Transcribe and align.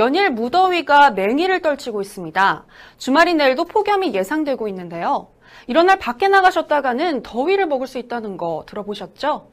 연일 0.00 0.30
무더위가 0.30 1.10
맹위를 1.10 1.60
떨치고 1.60 2.00
있습니다. 2.00 2.64
주말인 2.96 3.36
내일도 3.36 3.66
폭염이 3.66 4.14
예상되고 4.14 4.66
있는데요. 4.68 5.28
이런 5.66 5.86
날 5.86 5.98
밖에 5.98 6.26
나가셨다가는 6.26 7.22
더위를 7.22 7.66
먹을 7.66 7.86
수 7.86 7.98
있다는 7.98 8.38
거 8.38 8.64
들어보셨죠? 8.66 9.50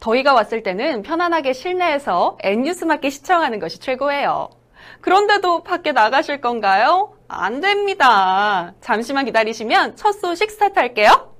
더위가 0.00 0.32
왔을 0.32 0.62
때는 0.62 1.02
편안하게 1.02 1.52
실내에서 1.52 2.38
N뉴스 2.40 2.86
맞게 2.86 3.10
시청하는 3.10 3.58
것이 3.58 3.78
최고예요. 3.78 4.48
그런데도 5.02 5.62
밖에 5.62 5.92
나가실 5.92 6.40
건가요? 6.40 7.12
안 7.28 7.60
됩니다. 7.60 8.72
잠시만 8.80 9.26
기다리시면 9.26 9.96
첫 9.96 10.12
소식 10.12 10.50
스타트 10.50 10.78
할게요. 10.78 11.35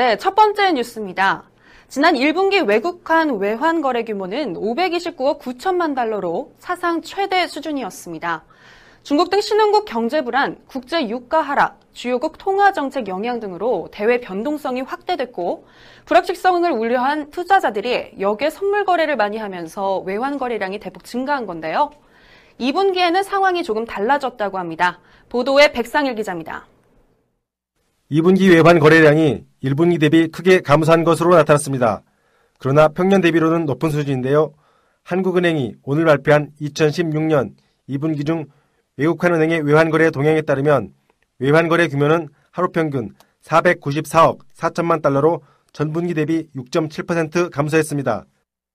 네, 0.00 0.16
첫 0.16 0.34
번째 0.34 0.72
뉴스입니다. 0.72 1.42
지난 1.88 2.14
1분기 2.14 2.66
외국환 2.66 3.36
외환 3.36 3.82
거래 3.82 4.02
규모는 4.02 4.54
529억 4.54 5.40
9천만 5.40 5.94
달러로 5.94 6.54
사상 6.58 7.02
최대 7.02 7.46
수준이었습니다. 7.46 8.42
중국 9.02 9.28
등 9.28 9.42
신흥국 9.42 9.84
경제 9.84 10.24
불안, 10.24 10.56
국제 10.66 11.06
유가 11.10 11.42
하락, 11.42 11.80
주요국 11.92 12.38
통화 12.38 12.72
정책 12.72 13.08
영향 13.08 13.40
등으로 13.40 13.88
대외 13.92 14.20
변동성이 14.20 14.80
확대됐고 14.80 15.66
불확실성을 16.06 16.70
우려한 16.72 17.30
투자자들이 17.30 18.14
역의 18.18 18.50
선물 18.50 18.86
거래를 18.86 19.16
많이 19.16 19.36
하면서 19.36 19.98
외환 19.98 20.38
거래량이 20.38 20.78
대폭 20.78 21.04
증가한 21.04 21.44
건데요. 21.44 21.90
2분기에는 22.58 23.22
상황이 23.22 23.62
조금 23.62 23.84
달라졌다고 23.84 24.56
합니다. 24.56 24.98
보도에 25.28 25.72
백상일 25.72 26.14
기자입니다. 26.14 26.64
2분기 28.10 28.50
외환 28.50 28.78
거래량이 28.78 29.49
1분기 29.62 30.00
대비 30.00 30.28
크게 30.28 30.60
감소한 30.60 31.04
것으로 31.04 31.34
나타났습니다. 31.36 32.02
그러나 32.58 32.88
평년 32.88 33.20
대비로는 33.20 33.66
높은 33.66 33.90
수준인데요. 33.90 34.52
한국은행이 35.02 35.76
오늘 35.82 36.04
발표한 36.04 36.50
2016년 36.60 37.54
2분기 37.88 38.26
중 38.26 38.46
외국환 38.96 39.34
은행의 39.34 39.62
외환거래 39.62 40.10
동향에 40.10 40.42
따르면 40.42 40.92
외환거래 41.38 41.88
규모는 41.88 42.28
하루 42.50 42.70
평균 42.70 43.14
494억 43.42 44.38
4천만 44.54 45.02
달러로 45.02 45.42
전분기 45.72 46.14
대비 46.14 46.48
6.7% 46.54 47.50
감소했습니다. 47.50 48.26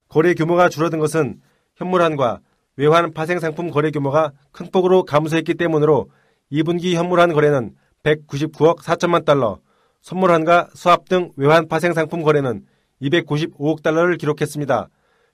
거래 0.08 0.34
규모가 0.34 0.70
줄어든 0.70 1.00
것은 1.00 1.42
현물환과 1.76 2.40
외환 2.78 3.14
파생 3.14 3.40
상품 3.40 3.70
거래 3.70 3.92
규모가 3.92 4.32
큰 4.52 4.70
폭으로 4.72 5.04
감소했기 5.04 5.56
때문으로 5.56 6.10
2분기 6.52 6.94
현물환 6.94 7.34
거래는 7.34 7.76
199억 8.04 8.80
4천만 8.80 9.26
달러, 9.26 9.60
선물환과 10.06 10.70
수합 10.76 11.10
등 11.10 11.32
외환 11.36 11.68
파생 11.68 11.94
상품 11.94 12.22
거래는 12.22 12.64
295억 13.02 13.82
달러를 13.82 14.18
기록했습니다. 14.18 14.88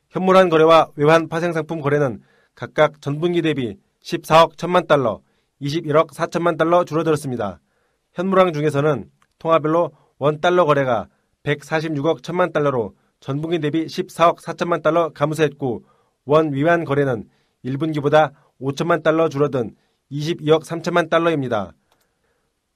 현물환 0.10 0.48
거래와 0.48 0.92
외환 0.96 1.28
파생 1.28 1.52
상품 1.52 1.82
거래는 1.82 2.22
각각 2.56 3.02
전분기 3.02 3.42
대비 3.42 3.78
14억 4.02 4.56
1천만 4.56 4.88
달러, 4.88 5.20
21억 5.62 6.14
4천만 6.14 6.58
달러 6.58 6.86
줄어들었습니다. 6.86 7.60
현물항 8.14 8.54
중에서는 8.54 9.10
통화별로 9.40 9.92
원달러 10.18 10.64
거래가 10.64 11.10
146억 11.44 12.22
1천만 12.22 12.54
달러로 12.54 12.96
전분기 13.20 13.60
대비 13.60 13.86
14억 13.88 14.38
4천만 14.38 14.82
달러 14.82 15.10
감소했고 15.10 15.84
원 16.24 16.54
위안 16.54 16.86
거래는 16.86 17.26
1분기보다 17.66 18.32
5천만 18.62 19.04
달러 19.04 19.28
줄어든 19.28 19.76
22억 20.14 20.64
3천만 20.64 21.10
달러입니다. 21.10 21.74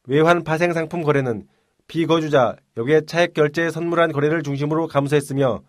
외환 0.08 0.44
파생 0.44 0.74
상품 0.74 1.02
거래는 1.02 1.48
비거주자 1.88 2.56
역의 2.78 3.06
차액 3.06 3.34
결제 3.34 3.70
선물한 3.70 4.12
거래를 4.12 4.44
중심으로 4.44 4.88
감소했으며 4.88 5.62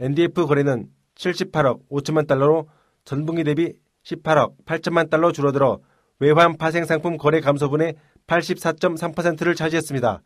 NDF 0.00 0.46
거래는 0.46 0.88
78억 1.14 1.88
5천만 1.90 2.26
달러로 2.26 2.68
전분기 3.04 3.44
대비 3.44 3.72
18억 4.04 4.54
8천만 4.66 5.08
달러 5.08 5.32
줄어들어 5.32 5.80
외환 6.18 6.56
파생 6.56 6.84
상품 6.84 7.16
거래 7.16 7.40
감소분의 7.40 7.94
84.3%를 8.26 9.54
차지했습니다. 9.54 10.22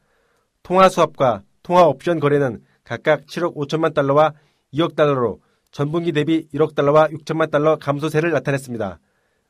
통화 0.63 0.89
수합과 0.89 1.43
통화 1.63 1.85
옵션 1.85 2.21
거래는 2.21 2.63
각각 2.85 3.27
7억 3.27 3.55
5천만 3.55 3.95
달러와 3.95 4.33
2억 4.73 4.97
달러로 4.97 5.41
전분기 5.71 6.13
대비 6.13 6.49
1억 6.55 6.75
달러와 6.75 7.09
6천만 7.09 7.51
달러 7.51 7.77
감소세를 7.77 8.31
나타냈습니다. 8.31 8.99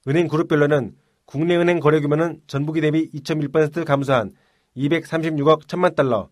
은행 0.09 0.29
그룹별로는 0.29 0.95
국내 1.25 1.57
은행 1.57 1.79
거래 1.79 2.01
규모는 2.01 2.41
전분기 2.47 2.81
대비 2.81 3.11
2.1% 3.13 3.85
감소한 3.85 4.33
236억 4.77 5.67
1천만 5.67 5.95
달러, 5.95 6.29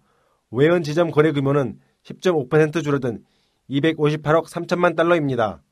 외연 0.51 0.83
지점 0.83 1.11
거래 1.11 1.33
규모는 1.33 1.81
10.5% 2.05 2.83
줄어든 2.85 3.25
258억 3.71 4.47
3천만 4.47 4.95
달러입니다. 4.97 5.63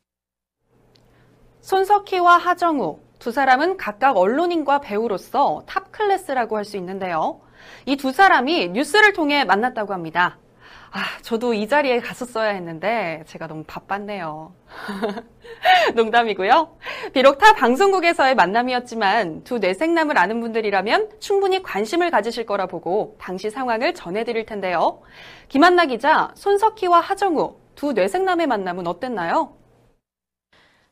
손석희와 1.61 2.37
하정우 2.39 2.99
두 3.19 3.31
사람은 3.31 3.77
각각 3.77 4.17
언론인과 4.17 4.81
배우로서 4.81 5.63
top 5.67 5.91
class라고 5.93 6.57
할 6.57 6.65
수 6.65 6.77
있는데요. 6.77 7.41
이 7.87 7.97
두 7.97 8.13
사람이 8.13 8.69
뉴스를 8.71 9.13
통해 9.15 9.45
만났다고 9.45 9.93
합니다. 9.95 10.39
아, 10.97 11.19
저도 11.23 11.55
이 11.55 11.67
자리에 11.67 11.99
갔었어야 11.99 12.51
했는데 12.51 13.25
제가 13.27 13.49
너무 13.49 13.65
바빴네요. 13.67 14.55
농담이고요. 15.97 16.79
비록 17.13 17.39
타 17.39 17.53
방송국에서의 17.55 18.37
만남이었지만 18.37 19.43
두 19.43 19.59
뇌섹남을 19.59 20.17
아는 20.17 20.41
분들이라면 20.41 21.19
충분히 21.19 21.65
관심을 21.65 22.13
가지실 22.13 22.47
거라 22.47 22.67
보고 22.67 23.17
당시 23.21 23.51
상황을 23.51 23.95
전해드릴 23.95 24.47
텐데요. 24.47 25.03
김한나 25.49 25.87
기자, 25.87 26.31
손석희와 26.37 27.01
하정우 27.01 27.57
두 27.75 27.93
뇌섹남의 27.93 28.47
만남은 28.47 28.87
어땠나요? 28.87 29.57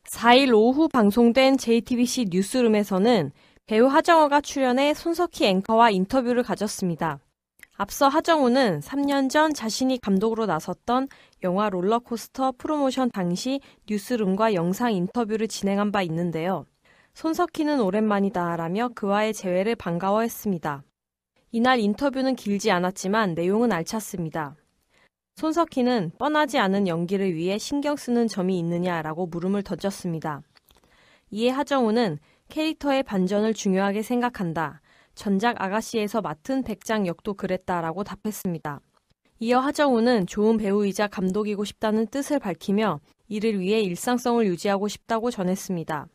4일 0.09 0.53
오후 0.53 0.89
방송된 0.89 1.59
JTBC 1.59 2.27
뉴스룸에서는 2.31 3.31
배우 3.67 3.87
하정우가 3.87 4.41
출연해 4.41 4.95
손석희 4.95 5.47
앵커와 5.47 5.91
인터뷰를 5.91 6.43
가졌습니다. 6.43 7.21
앞서 7.83 8.07
하정우는 8.07 8.79
3년 8.79 9.29
전 9.29 9.53
자신이 9.53 9.99
감독으로 10.01 10.47
나섰던 10.47 11.09
영화 11.43 11.69
롤러코스터 11.69 12.53
프로모션 12.57 13.11
당시 13.11 13.59
뉴스룸과 13.91 14.55
영상 14.55 14.93
인터뷰를 14.93 15.49
진행한 15.49 15.91
바 15.91 16.03
있는데요. 16.03 16.65
손석희는 17.15 17.81
오랜만이다 17.81 18.55
라며 18.55 18.89
그와의 18.95 19.35
재회를 19.35 19.75
반가워했습니다. 19.75 20.85
이날 21.51 21.81
인터뷰는 21.81 22.37
길지 22.37 22.71
않았지만 22.71 23.35
내용은 23.35 23.73
알찼습니다. 23.73 24.55
손석희는 25.35 26.13
뻔하지 26.21 26.61
않은 26.61 26.87
연기를 26.87 27.35
위해 27.35 27.59
신경 27.59 27.97
쓰는 27.97 28.29
점이 28.29 28.61
있느냐라고 28.61 29.27
물음을 29.27 29.65
던졌습니다. 29.65 30.43
이에 31.33 31.51
하정우는 31.51 32.21
캐릭터의 32.49 33.03
반전을 33.03 33.55
중요하게 33.55 34.03
생각한다. 34.03 34.82
전작 35.15 35.61
아가씨에서 35.61 36.21
맡은 36.21 36.63
백장 36.63 37.07
역도 37.07 37.35
그랬다라고 37.35 38.05
답했습니다. 38.05 38.81
이어 39.41 39.59
하정우는 39.59 40.27
좋은 40.27 40.57
배우이자 40.57 41.09
감독이고 41.09 41.65
싶다는 41.65 42.07
뜻을 42.07 42.39
밝히며 42.39 43.01
이를 43.29 43.59
위해 43.59 43.81
일상성을 43.81 44.47
유지하고 44.47 44.89
싶다고 44.89 45.31
전했습니다. 45.31 46.07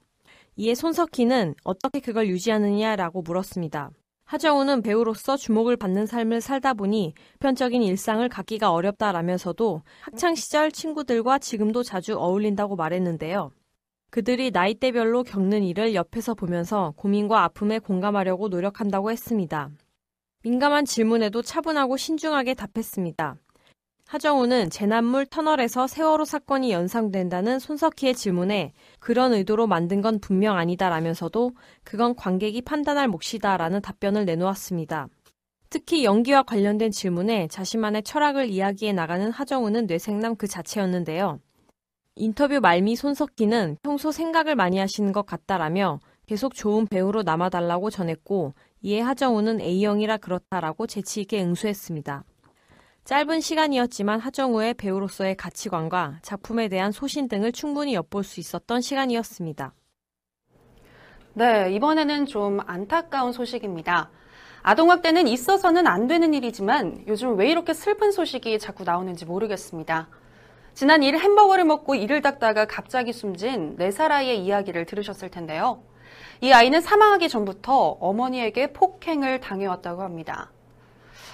이에 0.55 0.75
손석희는 0.75 1.55
어떻게 1.63 1.99
그걸 1.99 2.27
유지하느냐라고 2.27 3.21
물었습니다. 3.21 3.91
하정우는 4.25 4.81
배우로서 4.81 5.37
주목을 5.37 5.77
받는 5.77 6.05
삶을 6.05 6.41
살다 6.41 6.73
보니 6.73 7.13
편적인 7.39 7.81
일상을 7.81 8.27
갖기가 8.27 8.71
어렵다라면서도 8.71 9.83
학창 10.01 10.35
시절 10.35 10.71
친구들과 10.71 11.39
지금도 11.39 11.83
자주 11.83 12.17
어울린다고 12.17 12.75
말했는데요. 12.75 13.51
그들이 14.09 14.51
나이대별로 14.51 15.23
겪는 15.23 15.63
일을 15.63 15.93
옆에서 15.93 16.33
보면서 16.33 16.93
고민과 16.95 17.43
아픔에 17.43 17.79
공감하려고 17.79 18.47
노력한다고 18.47 19.11
했습니다. 19.11 19.69
민감한 20.43 20.85
질문에도 20.85 21.41
차분하고 21.41 21.97
신중하게 21.97 22.53
답했습니다. 22.53 23.35
하정우는 24.07 24.69
재난물 24.69 25.25
터널에서 25.25 25.85
세월호 25.85 26.23
사건이 26.23 26.71
연상된다는 26.71 27.59
손석희의 27.59 28.15
질문에 28.15 28.71
그런 28.99 29.33
의도로 29.33 29.67
만든 29.67 30.01
건 30.01 30.19
분명 30.19 30.55
아니다라면서도 30.55 31.51
그건 31.83 32.15
관객이 32.15 32.61
판단할 32.61 33.09
몫이다라는 33.09 33.81
답변을 33.81 34.23
내놓았습니다. 34.23 35.09
특히 35.69 36.05
연기와 36.05 36.43
관련된 36.43 36.91
질문에 36.91 37.49
자신만의 37.49 38.03
철학을 38.03 38.47
이야기해 38.47 38.93
나가는 38.93 39.29
하정우는 39.29 39.87
뇌생남 39.87 40.37
그 40.37 40.47
자체였는데요. 40.47 41.41
인터뷰 42.17 42.59
말미 42.59 42.95
손석희는 42.95 43.77
평소 43.83 44.11
생각을 44.11 44.55
많이 44.55 44.79
하시는 44.79 45.11
것 45.11 45.25
같다라며 45.25 45.99
계속 46.25 46.53
좋은 46.53 46.87
배우로 46.87 47.23
남아달라고 47.23 47.89
전했고 47.89 48.53
이에 48.81 48.99
하정우는 49.01 49.61
A형이라 49.61 50.17
그렇다라고 50.17 50.87
재치있게 50.87 51.41
응수했습니다. 51.41 52.23
짧은 53.05 53.39
시간이었지만 53.39 54.19
하정우의 54.19 54.73
배우로서의 54.73 55.37
가치관과 55.37 56.19
작품에 56.23 56.67
대한 56.67 56.91
소신 56.91 57.29
등을 57.29 57.53
충분히 57.53 57.93
엿볼 57.93 58.23
수 58.23 58.39
있었던 58.41 58.81
시간이었습니다. 58.81 59.73
네, 61.35 61.71
이번에는 61.71 62.25
좀 62.25 62.59
안타까운 62.65 63.31
소식입니다. 63.31 64.09
아동학대는 64.63 65.27
있어서는 65.27 65.87
안 65.87 66.07
되는 66.07 66.33
일이지만 66.33 67.05
요즘 67.07 67.37
왜 67.37 67.49
이렇게 67.49 67.73
슬픈 67.73 68.11
소식이 68.11 68.59
자꾸 68.59 68.83
나오는지 68.83 69.25
모르겠습니다. 69.25 70.09
지난 70.77 71.01
2일 71.01 71.17
햄버거를 71.17 71.65
먹고 71.65 71.95
이를 71.95 72.21
닦다가 72.21 72.65
갑자기 72.65 73.11
숨진 73.11 73.75
4살 73.77 74.11
아이의 74.11 74.45
이야기를 74.45 74.85
들으셨을 74.85 75.31
텐데요. 75.31 75.81
이 76.39 76.51
아이는 76.51 76.81
사망하기 76.81 77.29
전부터 77.29 77.97
어머니에게 77.99 78.73
폭행을 78.73 79.39
당해왔다고 79.39 80.03
합니다. 80.03 80.51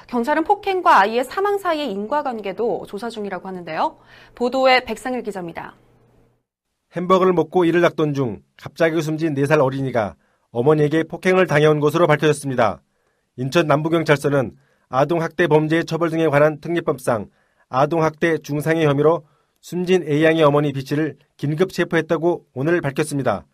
경찰은 0.07 0.45
폭행과 0.45 0.98
아이의 0.98 1.25
사망 1.25 1.57
사이의 1.57 1.92
인과관계도 1.92 2.86
조사 2.88 3.10
중이라고 3.10 3.45
하는데요. 3.45 3.98
보도에 4.34 4.86
백상일 4.86 5.24
기자입니다. 5.24 5.75
햄버거를 6.96 7.34
먹고 7.34 7.66
이를 7.66 7.81
닦던 7.81 8.13
중 8.13 8.44
갑자기 8.56 9.01
숨진 9.01 9.34
4살 9.34 9.60
어린이가 9.60 10.16
어머니에게 10.51 11.04
폭행을 11.04 11.48
당해온 11.48 11.81
것으로 11.81 12.07
밝혀졌습니다. 12.07 12.81
인천 13.36 13.68
남부경찰서는 13.68 14.56
아동학대 14.88 15.48
범죄 15.48 15.84
처벌 15.84 16.12
등에 16.12 16.30
관한 16.30 16.62
특례법상 16.62 17.28
아동학대 17.68 18.38
중상의 18.38 18.86
혐의로 18.86 19.25
숨진 19.63 20.04
A양의 20.06 20.44
어머니 20.44 20.74
B씨를 20.74 21.15
긴급 21.38 21.71
체포했다고 21.71 22.48
오늘 22.54 22.81
밝혔습니다. 22.81 23.45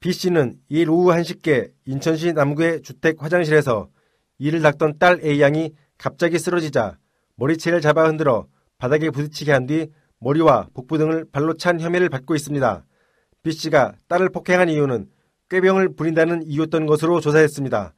B씨는 0.00 0.56
2일 0.70 0.88
오후 0.88 1.10
1시께 1.10 1.72
인천시 1.84 2.32
남구의 2.32 2.80
주택 2.80 3.22
화장실에서 3.22 3.90
이를 4.38 4.62
닦던 4.62 4.98
딸 4.98 5.20
A양이 5.22 5.72
갑자기 5.98 6.38
쓰러지자 6.38 6.96
머리채를 7.36 7.82
잡아 7.82 8.06
흔들어 8.06 8.46
바닥에 8.78 9.10
부딪히게 9.10 9.52
한 9.52 9.66
뒤 9.66 9.88
머리와 10.20 10.68
복부 10.72 10.96
등을 10.96 11.26
발로 11.30 11.52
찬 11.52 11.78
혐의를 11.78 12.08
받고 12.08 12.34
있습니다. 12.34 12.86
B씨가 13.42 13.92
딸을 14.08 14.30
폭행한 14.30 14.70
이유는 14.70 15.10
꾀병을 15.50 15.96
부린다는 15.96 16.44
이유였던 16.44 16.86
것으로 16.86 17.20
조사했습니다. 17.20 17.94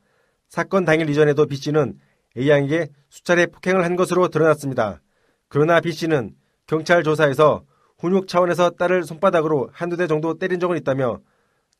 사건 0.48 0.84
당일 0.84 1.08
이전에도 1.08 1.46
B씨는 1.46 2.00
A양에게 2.36 2.88
수차례 3.10 3.46
폭행을 3.46 3.84
한 3.84 3.94
것으로 3.94 4.26
드러났습니다. 4.26 5.00
그러나 5.46 5.80
B씨는 5.80 6.34
경찰 6.70 7.02
조사에서 7.02 7.64
훈육 7.98 8.28
차원에서 8.28 8.70
딸을 8.70 9.02
손바닥으로 9.02 9.70
한두 9.72 9.96
대 9.96 10.06
정도 10.06 10.38
때린 10.38 10.60
적은 10.60 10.76
있다며 10.76 11.18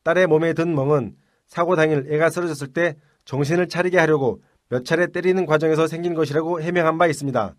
딸의 0.02 0.26
몸에 0.26 0.52
든 0.52 0.74
멍은 0.74 1.14
사고 1.46 1.76
당일 1.76 2.12
애가 2.12 2.28
쓰러졌을 2.28 2.72
때 2.72 2.96
정신을 3.24 3.68
차리게 3.68 3.98
하려고 3.98 4.42
몇 4.68 4.84
차례 4.84 5.06
때리는 5.06 5.46
과정에서 5.46 5.86
생긴 5.86 6.14
것이라고 6.14 6.60
해명한 6.60 6.98
바 6.98 7.06
있습니다. 7.06 7.54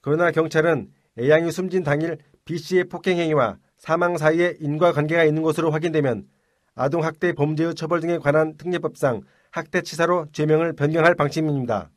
그러나 0.00 0.30
경찰은 0.30 0.88
A양이 1.18 1.52
숨진 1.52 1.82
당일 1.82 2.16
B씨의 2.46 2.84
폭행 2.84 3.18
행위와 3.18 3.58
사망 3.76 4.16
사이에 4.16 4.56
인과관계가 4.58 5.24
있는 5.24 5.42
것으로 5.42 5.70
확인되면 5.72 6.24
아동학대 6.76 7.34
범죄의 7.34 7.74
처벌 7.74 8.00
등에 8.00 8.16
관한 8.16 8.56
특례법상 8.56 9.20
학대치사로 9.50 10.28
죄명을 10.32 10.72
변경할 10.72 11.14
방침입니다. 11.14 11.90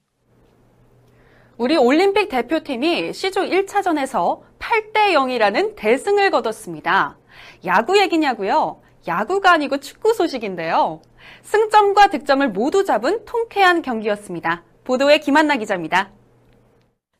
우리 1.58 1.78
올림픽 1.78 2.30
대표팀이 2.30 3.14
시조 3.14 3.42
1차전에서 3.42 4.42
8대 4.58 5.14
0이라는 5.14 5.76
대승을 5.76 6.32
거뒀습니다. 6.32 7.18
야구 7.66 8.00
얘기냐고요? 8.00 8.82
야구가 9.08 9.52
아니고 9.54 9.78
축구 9.80 10.14
소식인데요. 10.14 11.02
승점과 11.44 12.08
득점을 12.08 12.50
모두 12.50 12.84
잡은 12.84 13.24
통쾌한 13.26 13.84
경기였습니다. 13.84 14.64
보도에 14.84 15.20
김한나 15.20 15.58
기자입니다. 15.58 16.12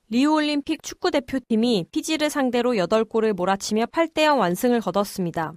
리우올림픽 0.10 0.82
축구대표팀이 0.82 1.86
피지를 1.92 2.30
상대로 2.30 2.72
8골을 2.74 3.34
몰아치며 3.34 3.86
8대0 3.86 4.40
완승을 4.40 4.82
거뒀습니다. 4.82 5.54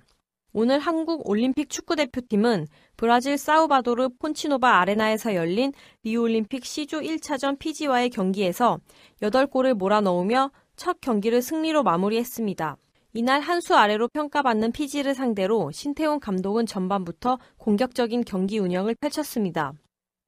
오늘 0.58 0.78
한국 0.78 1.28
올림픽 1.28 1.68
축구대표팀은 1.68 2.66
브라질 2.96 3.36
사우바도르 3.36 4.08
폰치노바 4.18 4.80
아레나에서 4.80 5.34
열린 5.34 5.74
리우올림픽 6.02 6.64
C조 6.64 7.00
1차전 7.00 7.58
피지와의 7.58 8.08
경기에서 8.08 8.78
8골을 9.20 9.74
몰아넣으며 9.74 10.50
첫 10.74 10.98
경기를 11.02 11.42
승리로 11.42 11.82
마무리했습니다. 11.82 12.78
이날 13.12 13.42
한 13.42 13.60
수 13.60 13.76
아래로 13.76 14.08
평가받는 14.08 14.72
피지를 14.72 15.14
상대로 15.14 15.70
신태용 15.72 16.20
감독은 16.20 16.64
전반부터 16.64 17.38
공격적인 17.58 18.24
경기 18.24 18.58
운영을 18.58 18.94
펼쳤습니다. 18.94 19.74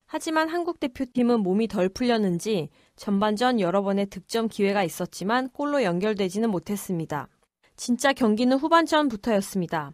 하지만 0.06 0.50
한국 0.50 0.78
대표팀은 0.78 1.40
몸이 1.40 1.68
덜 1.68 1.88
풀렸는지 1.88 2.68
전반전 2.96 3.60
여러 3.60 3.80
번의 3.80 4.10
득점 4.10 4.48
기회가 4.48 4.84
있었지만 4.84 5.48
골로 5.54 5.82
연결되지는 5.84 6.50
못했습니다. 6.50 7.28
진짜 7.76 8.12
경기는 8.12 8.54
후반전부터였습니다. 8.58 9.92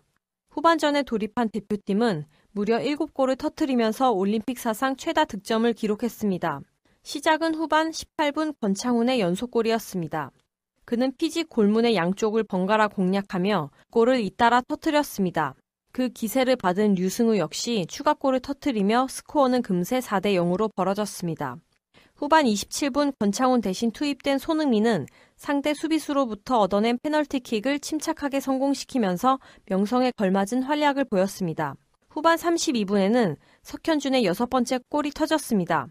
후반전에 0.55 1.03
돌입한 1.03 1.49
대표팀은 1.49 2.27
무려 2.53 2.79
7골을 2.79 3.37
터트리면서 3.37 4.13
올림픽 4.13 4.61
사상 4.61 4.95
최다 4.95 5.25
득점을 5.25 5.73
기록했습니다. 5.73 6.61
시작은 7.03 7.57
후반 7.57 7.91
18분 7.91 8.55
권창훈의 8.61 9.19
연속골이었습니다. 9.19 10.31
그는 10.85 11.13
피지 11.19 11.43
골문의 11.43 11.97
양쪽을 11.97 12.45
번갈아 12.45 12.87
공략하며 12.87 13.71
골을 13.91 14.21
잇따라 14.21 14.61
터트렸습니다. 14.61 15.57
그 15.91 16.09
기세를 16.09 16.55
받은 16.55 16.95
류승우 16.95 17.37
역시 17.39 17.85
추가골을 17.89 18.39
터트리며 18.39 19.09
스코어는 19.11 19.63
금세 19.63 19.99
4대 19.99 20.37
0으로 20.37 20.73
벌어졌습니다. 20.77 21.57
후반 22.17 22.45
27분 22.45 23.13
권창훈 23.19 23.61
대신 23.61 23.91
투입된 23.91 24.39
손흥민은 24.39 25.07
상대 25.37 25.75
수비수로부터 25.75 26.61
얻어낸 26.61 26.97
페널티킥을 27.03 27.81
침착하게 27.81 28.39
성공시키면서 28.39 29.41
명성에 29.67 30.13
걸맞은 30.17 30.63
활약을 30.63 31.07
보였습니다. 31.07 31.75
후반 32.09 32.37
32분에는 32.39 33.37
석현준의 33.63 34.25
여섯 34.25 34.49
번째 34.49 34.79
골이 34.89 35.11
터졌습니다. 35.11 35.89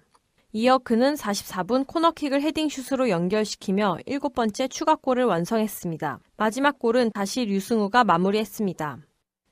이어 0.54 0.78
그는 0.78 1.16
44분 1.16 1.86
코너킥을 1.86 2.42
헤딩슛으로 2.42 3.10
연결시키며 3.10 3.98
일곱 4.06 4.34
번째 4.34 4.70
추가골을 4.70 5.26
완성했습니다. 5.26 6.20
마지막 6.38 6.80
골은 6.80 7.12
다시 7.14 7.44
류승우가 7.44 8.06
마무리했습니다. 8.06 9.00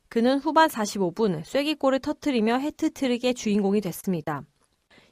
그는 0.07 0.39
후반 0.39 0.69
45분 0.69 1.43
쐐기골을 1.43 1.99
터트리며 1.99 2.59
해트트릭의 2.59 3.33
주인공이 3.33 3.81
됐습니다. 3.81 4.43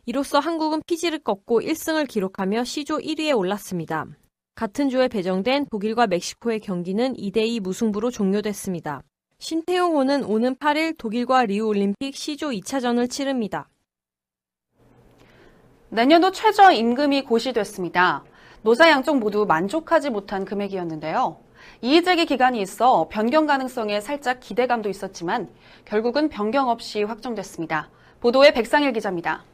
이로써 0.05 0.39
한국은 0.39 0.81
피지를 0.87 1.19
꺾고 1.19 1.61
1승을 1.61 2.07
기록하며 2.07 2.63
C조 2.63 2.97
1위에 2.97 3.37
올랐습니다. 3.37 4.05
같은 4.55 4.89
조에 4.89 5.07
배정된 5.07 5.67
독일과 5.71 6.07
멕시코의 6.07 6.59
경기는 6.59 7.13
2대2 7.13 7.61
무승부로 7.61 8.11
종료됐습니다. 8.11 9.01
신태용호는 9.39 10.23
오는 10.25 10.55
8일 10.55 10.97
독일과 10.97 11.45
리우 11.45 11.67
올림픽 11.67 12.15
C조 12.15 12.49
2차전을 12.49 13.09
치릅니다. 13.09 13.69
내년도 15.89 16.31
최저 16.31 16.71
임금이 16.71 17.23
고시됐습니다. 17.23 18.23
노사 18.61 18.89
양쪽 18.89 19.17
모두 19.17 19.45
만족하지 19.45 20.09
못한 20.09 20.43
금액이었는데요. 20.43 21.37
이의제기 21.81 22.25
기간이 22.25 22.61
있어 22.61 23.07
변경 23.09 23.45
가능성에 23.45 24.01
살짝 24.01 24.39
기대감도 24.39 24.89
있었지만 24.89 25.49
결국은 25.85 26.29
변경 26.29 26.69
없이 26.69 27.03
확정됐습니다. 27.03 27.89
보도에 28.19 28.51
백상일 28.51 28.91
기자입니다. 28.91 29.45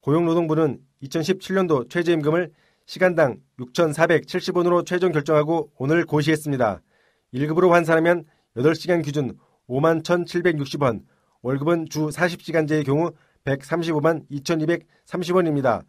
고용노동부는 0.00 0.78
2017년도 1.02 1.90
최저임금을 1.90 2.50
시간당 2.86 3.38
6,470원으로 3.58 4.86
최종 4.86 5.12
결정하고 5.12 5.70
오늘 5.76 6.04
고시했습니다. 6.04 6.80
1급으로 7.34 7.70
환산하면 7.70 8.24
8시간 8.56 9.04
기준 9.04 9.36
5만 9.68 10.02
1,760원, 10.02 11.02
월급은 11.42 11.88
주 11.90 12.08
40시간제의 12.08 12.86
경우 12.86 13.12
135만 13.44 14.26
2,230원입니다. 14.30 15.82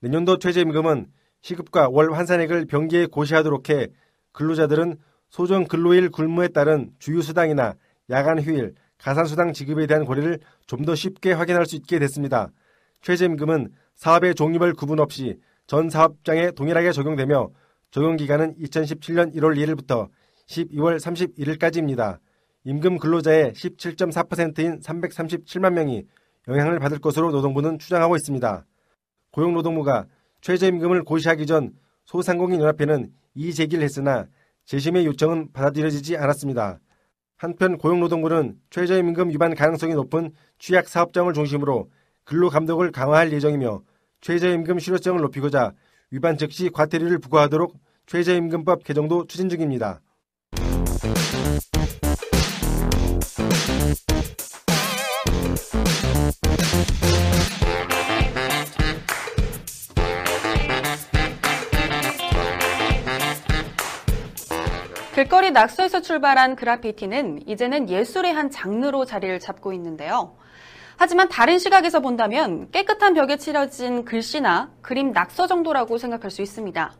내년도 0.00 0.38
최저임금은 0.38 1.06
시급과 1.42 1.88
월 1.88 2.12
환산액을 2.12 2.66
병기에 2.66 3.06
고시하도록 3.06 3.68
해 3.70 3.88
근로자들은 4.32 4.96
소정 5.28 5.64
근로일 5.66 6.10
굴무에 6.10 6.48
따른 6.48 6.90
주휴수당이나 6.98 7.74
야간 8.10 8.40
휴일, 8.40 8.74
가산수당 8.98 9.52
지급에 9.52 9.86
대한 9.86 10.04
고려를 10.04 10.38
좀 10.66 10.84
더 10.84 10.94
쉽게 10.94 11.32
확인할 11.32 11.66
수 11.66 11.76
있게 11.76 11.98
됐습니다. 11.98 12.50
최저임금은 13.02 13.72
사업의 13.94 14.34
종류별 14.34 14.74
구분 14.74 15.00
없이 15.00 15.38
전 15.66 15.88
사업장에 15.88 16.50
동일하게 16.52 16.92
적용되며 16.92 17.50
적용 17.90 18.16
기간은 18.16 18.56
2017년 18.56 19.34
1월 19.34 19.56
1일부터 19.56 20.08
12월 20.48 20.98
31일까지입니다. 20.98 22.18
임금 22.64 22.98
근로자의 22.98 23.52
17.4%인 23.52 24.80
337만 24.80 25.72
명이 25.72 26.04
영향을 26.48 26.78
받을 26.78 26.98
것으로 26.98 27.30
노동부는 27.30 27.78
추정하고 27.78 28.16
있습니다. 28.16 28.66
고용노동부가 29.32 30.06
최저임금을 30.40 31.04
고시하기 31.04 31.46
전 31.46 31.72
소상공인연합회는 32.06 33.10
이의제기를 33.34 33.84
했으나 33.84 34.26
재심의 34.64 35.06
요청은 35.06 35.52
받아들여지지 35.52 36.16
않았습니다. 36.16 36.80
한편 37.36 37.78
고용노동부는 37.78 38.56
최저임금 38.70 39.30
위반 39.30 39.54
가능성이 39.54 39.94
높은 39.94 40.32
취약 40.58 40.88
사업장을 40.88 41.32
중심으로 41.32 41.90
근로 42.30 42.48
감독을 42.48 42.92
강화할 42.92 43.32
예정이며 43.32 43.82
최저임금 44.20 44.78
실효성을 44.78 45.20
높이고자 45.20 45.72
위반 46.12 46.38
즉시 46.38 46.70
과태료를 46.70 47.18
부과하도록 47.18 47.74
최저임금법 48.06 48.84
개정도 48.84 49.26
추진 49.26 49.48
중입니다. 49.48 50.00
길거리 65.16 65.50
낙서에서 65.50 66.00
출발한 66.00 66.54
그라피티는 66.54 67.48
이제는 67.48 67.90
예술의 67.90 68.32
한 68.32 68.50
장르로 68.52 69.04
자리를 69.04 69.40
잡고 69.40 69.72
있는데요. 69.72 70.36
하지만 71.02 71.30
다른 71.30 71.58
시각에서 71.58 72.00
본다면 72.00 72.70
깨끗한 72.72 73.14
벽에 73.14 73.38
칠해진 73.38 74.04
글씨나 74.04 74.70
그림 74.82 75.12
낙서 75.12 75.46
정도라고 75.46 75.96
생각할 75.96 76.30
수 76.30 76.42
있습니다. 76.42 76.92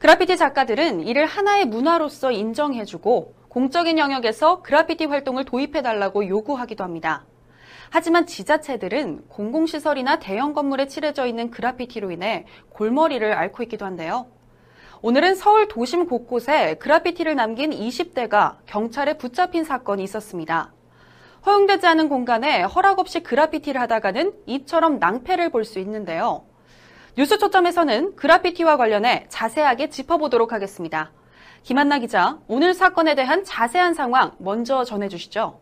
그라피티 0.00 0.36
작가들은 0.36 1.00
이를 1.00 1.24
하나의 1.24 1.64
문화로서 1.64 2.30
인정해주고 2.30 3.34
공적인 3.48 3.96
영역에서 3.96 4.60
그라피티 4.60 5.06
활동을 5.06 5.46
도입해달라고 5.46 6.28
요구하기도 6.28 6.84
합니다. 6.84 7.24
하지만 7.88 8.26
지자체들은 8.26 9.28
공공시설이나 9.28 10.18
대형 10.18 10.52
건물에 10.52 10.86
칠해져 10.86 11.24
있는 11.24 11.50
그라피티로 11.50 12.10
인해 12.10 12.44
골머리를 12.68 13.32
앓고 13.32 13.62
있기도 13.62 13.86
한데요. 13.86 14.26
오늘은 15.00 15.36
서울 15.36 15.68
도심 15.68 16.04
곳곳에 16.04 16.74
그라피티를 16.74 17.34
남긴 17.34 17.70
20대가 17.70 18.56
경찰에 18.66 19.16
붙잡힌 19.16 19.64
사건이 19.64 20.04
있었습니다. 20.04 20.74
허용되지 21.44 21.86
않은 21.86 22.08
공간에 22.08 22.62
허락 22.62 22.98
없이 22.98 23.20
그라피티를 23.20 23.80
하다가는 23.80 24.32
이처럼 24.46 24.98
낭패를 24.98 25.50
볼 25.50 25.64
수 25.64 25.78
있는데요. 25.80 26.44
뉴스 27.16 27.38
초점에서는 27.38 28.16
그라피티와 28.16 28.76
관련해 28.76 29.26
자세하게 29.28 29.90
짚어보도록 29.90 30.52
하겠습니다. 30.52 31.12
김한나 31.62 31.98
기자, 31.98 32.38
오늘 32.48 32.74
사건에 32.74 33.14
대한 33.14 33.44
자세한 33.44 33.94
상황 33.94 34.32
먼저 34.38 34.84
전해주시죠. 34.84 35.60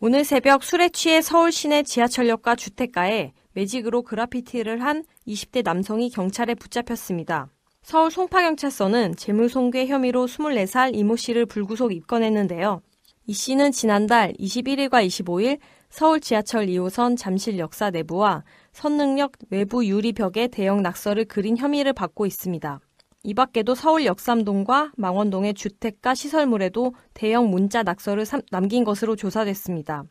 오늘 0.00 0.24
새벽 0.24 0.64
술에 0.64 0.88
취해 0.88 1.20
서울 1.20 1.52
시내 1.52 1.82
지하철역과 1.82 2.56
주택가에 2.56 3.32
매직으로 3.52 4.02
그라피티를 4.02 4.82
한 4.82 5.04
20대 5.26 5.62
남성이 5.64 6.10
경찰에 6.10 6.54
붙잡혔습니다. 6.54 7.48
서울 7.82 8.10
송파경찰서는 8.10 9.16
재물손괴 9.16 9.86
혐의로 9.86 10.26
24살 10.26 10.94
이모 10.94 11.16
씨를 11.16 11.46
불구속 11.46 11.92
입건했는데요. 11.92 12.80
이 13.26 13.32
씨는 13.32 13.72
지난달 13.72 14.34
21일과 14.34 15.06
25일 15.06 15.58
서울 15.88 16.20
지하철 16.20 16.66
2호선 16.66 17.16
잠실 17.16 17.58
역사 17.58 17.88
내부와 17.88 18.44
선능력 18.72 19.32
외부 19.48 19.86
유리벽에 19.86 20.48
대형 20.48 20.82
낙서를 20.82 21.24
그린 21.24 21.56
혐의를 21.56 21.94
받고 21.94 22.26
있습니다. 22.26 22.80
이 23.22 23.32
밖에도 23.32 23.74
서울 23.74 24.04
역삼동과 24.04 24.92
망원동의 24.98 25.54
주택가 25.54 26.14
시설물에도 26.14 26.94
대형 27.14 27.48
문자 27.48 27.82
낙서를 27.82 28.26
남긴 28.50 28.84
것으로 28.84 29.16
조사됐습니다. 29.16 30.04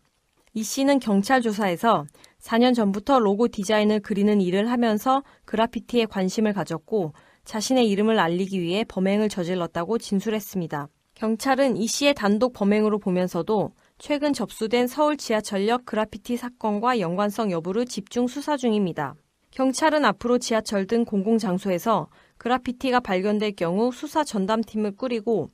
이 0.56 0.64
씨는 0.64 0.98
경찰 1.00 1.44
조사에서 1.44 2.06
4년 2.42 2.74
전부터 2.74 3.20
로고 3.20 3.48
디자인을 3.48 4.00
그리는 4.00 4.42
일을 4.42 4.72
하면서 4.72 5.22
그라피티에 5.46 6.08
관심을 6.08 6.54
가졌고 6.54 7.14
자신의 7.46 7.88
이름을 7.90 8.18
알리기 8.18 8.60
위해 8.60 8.84
범행을 8.88 9.30
저질렀다고 9.30 10.00
진술했습니다. 10.00 10.88
경찰은 11.24 11.78
이 11.78 11.88
씨의 11.88 12.16
단독 12.16 12.52
범행으로 12.52 13.00
보면서도 13.00 13.72
최근 13.98 14.34
접수된 14.34 14.88
서울 14.88 15.16
지하철역 15.16 15.86
그라피티 15.86 16.36
사건과 16.36 17.00
연관성 17.00 17.50
여부를 17.50 17.86
집중 17.86 18.28
수사 18.28 18.58
중입니다. 18.58 19.16
경찰은 19.52 20.04
앞으로 20.04 20.38
지하철 20.38 20.86
등 20.86 21.06
공공장소에서 21.06 22.10
그라피티가 22.38 23.00
발견될 23.00 23.56
경우 23.56 23.94
수사 23.94 24.26
전담팀을 24.26 24.98
꾸리고 24.98 25.50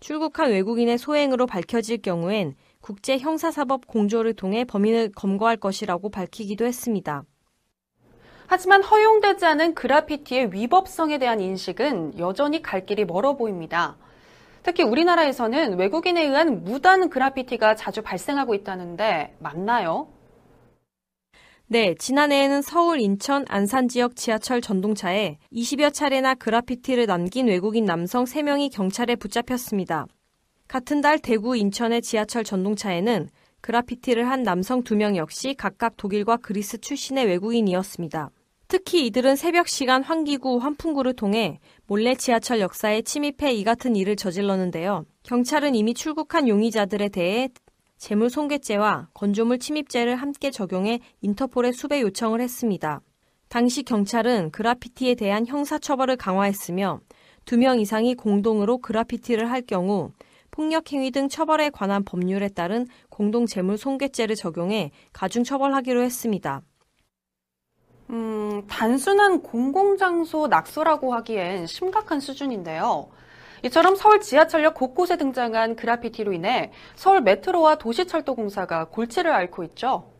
출국한 0.00 0.50
외국인의 0.50 0.98
소행으로 0.98 1.46
밝혀질 1.46 2.02
경우엔 2.02 2.56
국제 2.80 3.16
형사사법 3.16 3.86
공조를 3.86 4.34
통해 4.34 4.64
범인을 4.64 5.12
검거할 5.14 5.56
것이라고 5.56 6.10
밝히기도 6.10 6.66
했습니다. 6.66 7.22
하지만 8.48 8.82
허용되지 8.82 9.44
않은 9.44 9.74
그라피티의 9.76 10.52
위법성에 10.52 11.18
대한 11.18 11.40
인식은 11.40 12.18
여전히 12.18 12.60
갈 12.60 12.84
길이 12.86 13.04
멀어 13.04 13.36
보입니다. 13.36 13.96
특히 14.62 14.84
우리나라에서는 14.84 15.78
외국인에 15.78 16.22
의한 16.22 16.62
무단 16.62 17.10
그라피티가 17.10 17.74
자주 17.74 18.02
발생하고 18.02 18.54
있다는데 18.54 19.36
맞나요? 19.40 20.08
네, 21.66 21.94
지난해에는 21.98 22.62
서울, 22.62 23.00
인천, 23.00 23.44
안산 23.48 23.88
지역 23.88 24.14
지하철 24.14 24.60
전동차에 24.60 25.38
20여 25.52 25.92
차례나 25.92 26.34
그라피티를 26.34 27.06
남긴 27.06 27.48
외국인 27.48 27.86
남성 27.86 28.24
3명이 28.24 28.70
경찰에 28.72 29.16
붙잡혔습니다. 29.16 30.06
같은 30.68 31.00
달 31.00 31.18
대구, 31.18 31.56
인천의 31.56 32.02
지하철 32.02 32.44
전동차에는 32.44 33.28
그라피티를 33.62 34.28
한 34.28 34.42
남성 34.42 34.82
2명 34.82 35.16
역시 35.16 35.54
각각 35.54 35.96
독일과 35.96 36.36
그리스 36.36 36.78
출신의 36.78 37.26
외국인이었습니다. 37.26 38.30
특히 38.72 39.04
이들은 39.04 39.36
새벽 39.36 39.68
시간 39.68 40.02
환기구, 40.02 40.56
환풍구를 40.56 41.12
통해 41.12 41.60
몰래 41.86 42.14
지하철 42.14 42.60
역사에 42.60 43.02
침입해 43.02 43.52
이 43.52 43.64
같은 43.64 43.94
일을 43.96 44.16
저질렀는데요. 44.16 45.04
경찰은 45.24 45.74
이미 45.74 45.92
출국한 45.92 46.48
용의자들에 46.48 47.10
대해 47.10 47.50
재물 47.98 48.30
손괴죄와 48.30 49.08
건조물 49.12 49.58
침입죄를 49.58 50.16
함께 50.16 50.50
적용해 50.50 51.00
인터폴에 51.20 51.72
수배 51.72 52.00
요청을 52.00 52.40
했습니다. 52.40 53.02
당시 53.50 53.82
경찰은 53.82 54.52
그라피티에 54.52 55.16
대한 55.16 55.46
형사처벌을 55.46 56.16
강화했으며 56.16 57.00
두 57.44 57.58
명 57.58 57.78
이상이 57.78 58.14
공동으로 58.14 58.78
그라피티를 58.78 59.50
할 59.50 59.60
경우 59.60 60.12
폭력행위 60.50 61.10
등 61.10 61.28
처벌에 61.28 61.68
관한 61.68 62.04
법률에 62.04 62.48
따른 62.48 62.86
공동재물 63.10 63.76
손괴죄를 63.76 64.34
적용해 64.34 64.92
가중처벌하기로 65.12 66.02
했습니다. 66.02 66.62
음, 68.10 68.62
단순한 68.68 69.42
공공장소 69.42 70.46
낙서라고 70.46 71.14
하기엔 71.14 71.66
심각한 71.66 72.20
수준인데요. 72.20 73.08
이처럼 73.64 73.94
서울 73.94 74.20
지하철역 74.20 74.74
곳곳에 74.74 75.16
등장한 75.16 75.76
그라피티로 75.76 76.32
인해 76.32 76.72
서울 76.96 77.20
메트로와 77.20 77.76
도시철도공사가 77.76 78.86
골치를 78.86 79.30
앓고 79.32 79.62
있죠. 79.64 80.10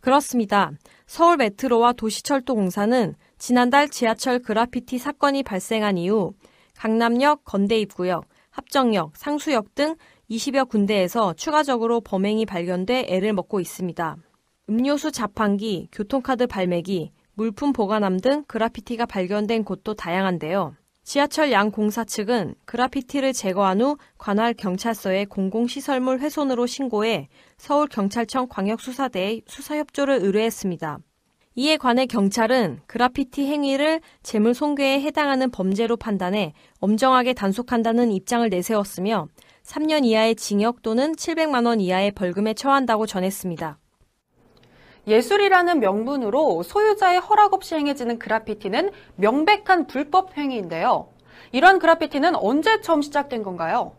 그렇습니다. 0.00 0.70
서울 1.06 1.38
메트로와 1.38 1.94
도시철도공사는 1.94 3.14
지난달 3.38 3.88
지하철 3.88 4.38
그라피티 4.38 4.98
사건이 4.98 5.42
발생한 5.42 5.98
이후 5.98 6.34
강남역, 6.76 7.44
건대 7.44 7.78
입구역, 7.78 8.26
합정역, 8.50 9.16
상수역 9.16 9.74
등 9.74 9.96
20여 10.30 10.68
군데에서 10.68 11.34
추가적으로 11.34 12.00
범행이 12.00 12.46
발견돼 12.46 13.06
애를 13.08 13.32
먹고 13.32 13.60
있습니다. 13.60 14.16
음료수 14.68 15.12
자판기, 15.12 15.88
교통카드 15.92 16.46
발매기, 16.46 17.12
물품 17.34 17.72
보관함 17.72 18.18
등 18.18 18.44
그라피티가 18.46 19.04
발견된 19.04 19.62
곳도 19.64 19.94
다양한데요. 19.94 20.74
지하철 21.02 21.52
양 21.52 21.70
공사 21.70 22.02
측은 22.02 22.54
그라피티를 22.64 23.34
제거한 23.34 23.82
후 23.82 23.98
관할 24.16 24.54
경찰서에 24.54 25.26
공공시설물 25.26 26.20
훼손으로 26.20 26.66
신고해 26.66 27.28
서울경찰청 27.58 28.48
광역수사대에 28.48 29.42
수사협조를 29.46 30.20
의뢰했습니다. 30.22 30.98
이에 31.56 31.76
관해 31.76 32.06
경찰은 32.06 32.80
그라피티 32.86 33.46
행위를 33.46 34.00
재물 34.22 34.54
손괴에 34.54 35.02
해당하는 35.02 35.50
범죄로 35.50 35.98
판단해 35.98 36.54
엄정하게 36.80 37.34
단속한다는 37.34 38.10
입장을 38.12 38.48
내세웠으며 38.48 39.28
3년 39.62 40.06
이하의 40.06 40.36
징역 40.36 40.80
또는 40.80 41.12
700만 41.12 41.66
원 41.66 41.80
이하의 41.80 42.12
벌금에 42.12 42.54
처한다고 42.54 43.06
전했습니다. 43.06 43.78
예술이라는 45.06 45.80
명분으로 45.80 46.62
소유자의 46.62 47.20
허락 47.20 47.52
없이 47.52 47.74
행해지는 47.74 48.18
그라피티는 48.18 48.90
명백한 49.16 49.86
불법 49.86 50.36
행위인데요. 50.36 51.08
이러한 51.52 51.78
그라피티는 51.78 52.36
언제 52.36 52.80
처음 52.80 53.02
시작된 53.02 53.42
건가요? 53.42 53.96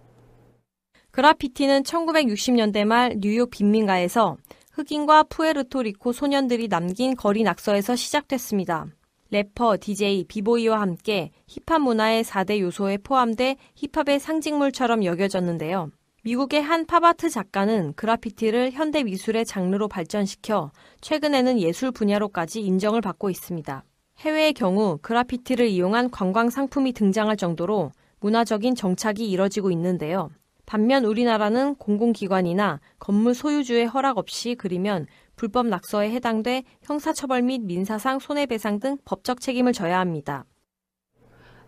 그라피티는 1.11 1.83
1960년대 1.83 2.85
말 2.85 3.15
뉴욕 3.19 3.49
빈민가에서 3.49 4.37
흑인과 4.73 5.23
푸에르토리코 5.23 6.11
소년들이 6.11 6.67
남긴 6.67 7.15
거리 7.15 7.43
낙서에서 7.43 7.95
시작됐습니다. 7.95 8.87
래퍼, 9.31 9.77
DJ, 9.77 10.25
비보이와 10.25 10.81
함께 10.81 11.31
힙합 11.47 11.81
문화의 11.81 12.23
4대 12.23 12.59
요소에 12.59 12.97
포함돼 12.97 13.55
힙합의 13.75 14.19
상징물처럼 14.19 15.05
여겨졌는데요. 15.05 15.91
미국의 16.25 16.63
한 16.63 16.87
팝아트 16.87 17.29
작가는 17.29 17.93
그라피티를 17.93 18.71
현대 18.71 19.03
미술의 19.03 19.45
장르로 19.45 19.87
발전시켜 19.87 20.71
최근에는 20.99 21.59
예술 21.59 21.91
분야로까지 21.91 22.61
인정을 22.61 22.99
받고 22.99 23.29
있습니다. 23.29 23.83
해외의 24.17 24.53
경우 24.53 24.97
그라피티를 25.03 25.67
이용한 25.67 26.09
관광 26.09 26.49
상품이 26.49 26.93
등장할 26.93 27.37
정도로 27.37 27.91
문화적인 28.21 28.73
정착이 28.73 29.29
이뤄지고 29.29 29.69
있는데요. 29.69 30.31
반면 30.65 31.05
우리나라는 31.05 31.75
공공기관이나 31.75 32.79
건물 32.97 33.35
소유주의 33.35 33.85
허락 33.85 34.17
없이 34.17 34.55
그리면 34.55 35.05
불법 35.35 35.67
낙서에 35.67 36.09
해당돼 36.09 36.63
형사처벌 36.81 37.43
및 37.43 37.61
민사상 37.61 38.17
손해배상 38.17 38.79
등 38.79 38.97
법적 39.05 39.41
책임을 39.41 39.73
져야 39.73 39.99
합니다. 39.99 40.45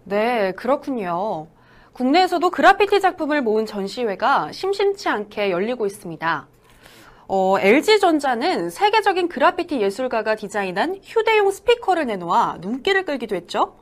네, 0.04 0.52
그렇군요. 0.54 1.48
국내에서도 1.98 2.52
그라피티 2.52 3.02
작품을 3.02 3.42
모은 3.42 3.66
전시회가 3.66 4.52
심심치 4.52 5.10
않게 5.10 5.50
열리고 5.50 5.88
있습니다. 5.88 6.48
어, 7.28 7.60
LG전자는 7.60 8.70
세계적인 8.70 9.28
그라피티 9.28 9.82
예술가가 9.82 10.36
디자인한 10.36 11.00
휴대용 11.02 11.50
스피커를 11.50 12.06
내놓아 12.06 12.60
눈길을 12.62 13.04
끌기도 13.04 13.36
했죠. 13.36 13.80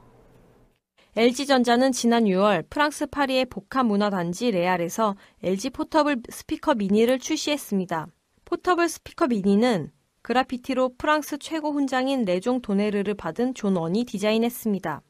LG전자는 1.18 1.92
지난 1.92 2.24
6월 2.24 2.64
프랑스 2.70 3.06
파리의 3.06 3.46
복합 3.46 3.86
문화단지 3.86 4.50
레알에서 4.50 5.18
LG 5.44 5.72
포터블 5.72 6.22
스피커 6.30 6.76
미니를 6.76 7.20
출시했습니다. 7.20 8.08
포터블 8.46 8.88
스피커 8.88 9.28
미니는 9.28 9.92
그라피티로 10.22 10.94
프랑스 10.98 11.38
최고 11.38 11.74
훈장인 11.74 12.24
레종 12.24 12.62
도뇌르를 12.62 13.14
받은 13.16 13.56
존 13.56 13.76
원이 13.76 14.06
디자인했습니다. 14.06 15.02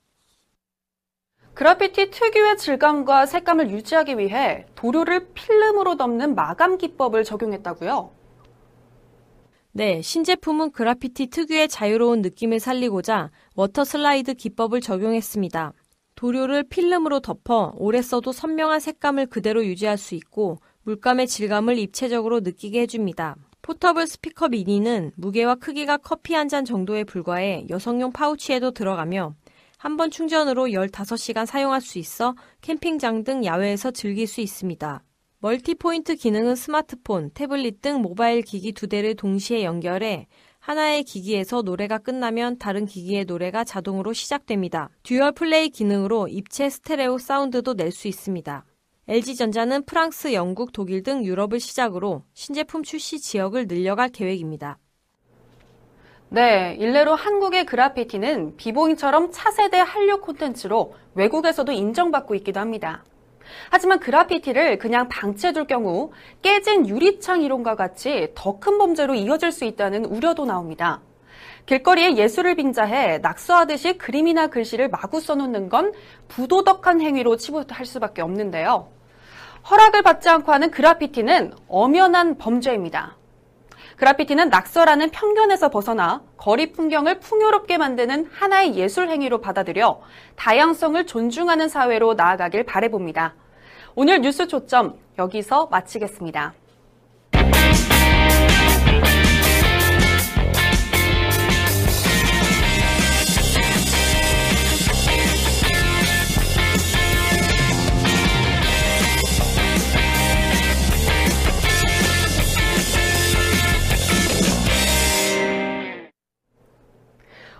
그라피티 1.56 2.12
특유의 2.12 2.58
질감과 2.58 3.26
색감을 3.26 3.72
유지하기 3.72 4.18
위해 4.18 4.66
도료를 4.76 5.30
필름으로 5.34 5.96
덮는 5.96 6.36
마감 6.36 6.78
기법을 6.78 7.24
적용했다고요? 7.24 8.12
네, 9.72 10.02
신제품은 10.02 10.72
그라피티 10.72 11.28
특유의 11.28 11.70
자유로운 11.70 12.22
느낌을 12.22 12.60
살리고자 12.60 13.32
water 13.56 13.86
slide 13.86 14.34
기법을 14.34 14.82
적용했습니다. 14.82 15.74
도료를 16.16 16.64
필름으로 16.64 17.22
덮어 17.22 17.74
오래 17.78 18.02
써도 18.02 18.32
선명한 18.34 18.80
색감을 18.82 19.28
그대로 19.28 19.66
유지할 19.66 19.98
수 19.98 20.16
있고 20.16 20.60
물감의 20.84 21.28
질감을 21.28 21.78
입체적으로 21.78 22.42
느끼게 22.42 22.82
해줍니다. 22.82 23.36
포터블 23.62 24.08
스피커 24.08 24.50
미니는 24.50 25.12
무게와 25.16 25.56
크기가 25.56 25.98
커피 25.98 26.36
한 26.36 26.48
잔 26.50 26.66
정도에 26.66 27.04
불과해 27.06 27.66
여성용 27.70 28.12
파우치에도 28.12 28.72
들어가며 28.72 29.34
한 29.86 29.98
번 29.98 30.10
충전으로 30.10 30.70
15시간 30.70 31.46
사용할 31.46 31.80
수 31.80 32.00
있어 32.00 32.34
캠핑장 32.62 33.24
등 33.24 33.46
야외에서 33.46 33.92
즐길 33.92 34.26
수 34.26 34.42
있습니다. 34.42 35.04
multipoint 35.38 36.16
기능은 36.16 36.56
스마트폰, 36.56 37.30
태블릿 37.36 37.84
등 37.84 38.02
모바일 38.02 38.42
기기 38.42 38.72
두 38.72 38.88
대를 38.88 39.14
동시에 39.16 39.64
연결해 39.64 40.26
하나의 40.58 41.04
기기에서 41.04 41.62
노래가 41.62 42.00
끝나면 42.00 42.58
다른 42.58 42.88
기기의 42.88 43.26
노래가 43.26 43.64
자동으로 43.64 44.12
시작됩니다. 44.14 44.90
dual 45.04 45.34
play 45.34 45.70
기능으로 45.70 46.30
입체 46.30 46.68
스테레오 46.68 47.20
사운드도 47.20 47.76
낼 47.76 47.92
수 47.92 48.08
있습니다. 48.08 48.66
LG전자는 49.08 49.86
프랑스, 49.86 50.34
영국, 50.34 50.72
독일 50.72 51.04
등 51.04 51.24
유럽을 51.24 51.60
시작으로 51.60 52.24
신제품 52.34 52.82
출시 52.82 53.20
지역을 53.20 53.68
늘려갈 53.68 54.10
계획입니다. 54.10 54.80
네, 56.30 56.76
일례로 56.80 57.16
한국의 57.16 57.66
그라피티는 57.66 58.58
비보잉처럼 58.58 59.32
차세대 59.32 59.78
한류 59.80 60.20
콘텐츠로 60.22 60.96
외국에서도 61.14 61.72
인정받고 61.72 62.36
있기도 62.36 62.60
합니다. 62.60 63.04
하지만 63.70 64.00
그라피티를 64.00 64.80
그냥 64.80 65.08
방치해둘 65.08 65.68
경우 65.68 66.12
깨진 66.42 66.88
유리창 66.88 67.44
이론과 67.44 67.76
같이 67.76 68.32
더 68.34 68.60
큰 68.60 68.78
범죄로 68.80 69.14
이어질 69.14 69.52
수 69.52 69.66
있다는 69.66 70.06
우려도 70.06 70.46
나옵니다. 70.46 71.02
길거리에 71.68 72.16
예술을 72.16 72.56
빙자해 72.56 73.20
낙서하듯이 73.20 73.98
그림이나 73.98 74.48
글씨를 74.48 74.90
마구 74.90 75.20
써놓는 75.20 75.70
건 75.70 75.94
부도덕한 76.28 77.02
행위로 77.02 77.38
치부할 77.38 77.86
수밖에 77.86 78.22
없는데요. 78.22 78.90
허락을 79.70 80.02
받지 80.02 80.30
않고 80.30 80.52
하는 80.52 80.70
그라피티는 80.72 81.54
엄연한 81.68 82.38
범죄입니다. 82.38 83.18
그라피티는 83.98 84.50
낙서라는 84.50 85.10
편견에서 85.12 85.70
벗어나 85.70 86.22
거리 86.38 86.72
풍경을 86.72 87.20
풍요롭게 87.20 87.78
만드는 87.78 88.30
하나의 88.32 88.76
예술 88.76 89.10
행위로 89.10 89.40
받아들여 89.42 90.02
다양성을 90.36 91.06
존중하는 91.06 91.70
사회로 91.70 92.16
나아가길 92.16 92.64
바래봅니다. 92.66 93.36
오늘 93.96 94.22
뉴스 94.22 94.48
초점 94.48 95.00
여기서 95.18 95.68
마치겠습니다. 95.68 96.54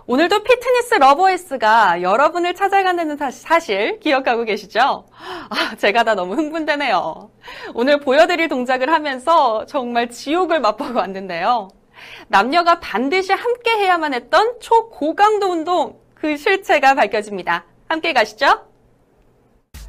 오늘도 0.08 0.44
피트니스 0.44 0.94
lovers가 0.94 2.00
여러분을 2.00 2.54
찾아간다는 2.54 3.16
사실 3.32 3.98
기억하고 3.98 4.44
계시죠? 4.44 5.04
아, 5.48 5.74
제가 5.76 6.04
다 6.04 6.14
너무 6.14 6.34
흥분되네요. 6.34 7.28
오늘 7.74 7.98
보여드릴 7.98 8.46
동작을 8.48 8.92
하면서 8.92 9.66
정말 9.66 10.08
지옥을 10.08 10.60
맛보고 10.60 10.98
왔는데요. 11.00 11.68
남녀가 12.28 12.78
반드시 12.78 13.32
함께 13.32 13.72
해야만 13.78 14.14
했던 14.14 14.60
초고강도 14.60 15.50
운동, 15.50 15.98
그 16.14 16.36
실체가 16.36 16.94
밝혀집니다. 16.94 17.64
함께 17.88 18.12
가시죠. 18.12 18.64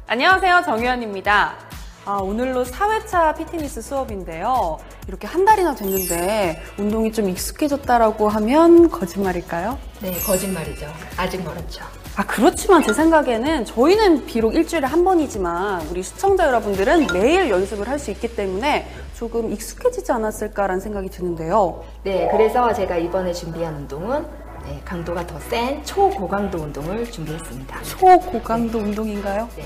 안녕하세요. 0.08 0.62
정유현입니다. 0.64 1.77
아, 2.10 2.20
오늘로 2.22 2.64
4회차 2.64 3.36
피트니스 3.36 3.82
수업인데요. 3.82 4.78
이렇게 5.08 5.26
한 5.26 5.44
달이나 5.44 5.74
됐는데 5.74 6.58
운동이 6.78 7.12
좀 7.12 7.28
익숙해졌다라고 7.28 8.30
하면 8.30 8.88
거짓말일까요? 8.88 9.76
네, 10.00 10.12
거짓말이죠. 10.24 10.86
아직 11.18 11.44
멀었죠. 11.44 11.84
아, 12.16 12.24
그렇지만 12.26 12.82
제 12.82 12.94
생각에는 12.94 13.66
저희는 13.66 14.24
비록 14.24 14.54
일주일에 14.54 14.86
한 14.86 15.04
번이지만 15.04 15.86
우리 15.90 16.02
시청자 16.02 16.46
여러분들은 16.46 17.08
매일 17.12 17.50
연습을 17.50 17.86
할 17.86 17.98
수 17.98 18.10
있기 18.12 18.34
때문에 18.34 18.88
조금 19.14 19.52
익숙해지지 19.52 20.10
않았을까라는 20.10 20.80
생각이 20.80 21.10
드는데요. 21.10 21.84
네, 22.04 22.26
그래서 22.32 22.72
제가 22.72 22.96
이번에 22.96 23.34
준비한 23.34 23.74
운동은 23.74 24.24
네, 24.64 24.80
강도가 24.82 25.26
더 25.26 25.38
센 25.50 25.84
초고강도 25.84 26.56
운동을 26.56 27.10
준비했습니다. 27.10 27.82
초고강도 27.82 28.78
운동인가요? 28.78 29.46
네. 29.56 29.64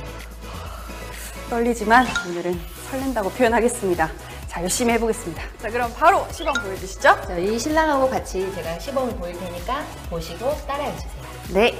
떨리지만 1.53 2.07
오늘은 2.27 2.59
설렌다고 2.89 3.29
표현하겠습니다. 3.29 4.11
자, 4.49 4.63
열심히 4.63 4.95
해보겠습니다. 4.95 5.43
자, 5.59 5.69
그럼 5.69 5.93
바로 5.95 6.27
시범 6.31 6.55
보여주시죠. 6.55 7.15
저희 7.27 7.59
신랑하고 7.59 8.09
같이 8.09 8.51
제가 8.55 8.79
시범을 8.79 9.17
보일 9.17 9.39
테니까 9.39 9.85
보시고 10.09 10.51
따라해 10.67 10.91
주세요. 10.95 11.13
네. 11.53 11.79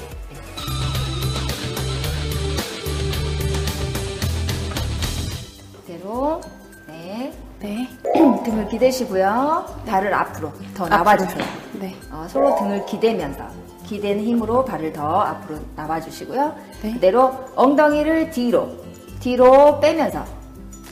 그대로 5.75 6.43
네 6.87 7.33
네. 7.61 7.89
등을 8.45 8.69
기대시고요. 8.69 9.85
발을 9.87 10.13
앞으로 10.13 10.53
더 10.75 10.87
나와주세요. 10.87 11.45
네. 11.81 11.97
어, 12.11 12.27
서로 12.29 12.55
등을 12.57 12.85
기대면서 12.85 13.49
기대는 13.87 14.23
힘으로 14.23 14.67
발을 14.67 14.93
더 14.93 15.23
앞으로 15.23 15.61
나와주시고요. 15.77 16.57
네. 16.83 16.93
그대로 16.93 17.47
엉덩이를 17.57 18.33
뒤로 18.33 18.82
뒤로 19.23 19.79
빼면서 19.79 20.25